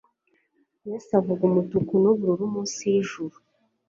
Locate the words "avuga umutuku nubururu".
1.19-2.43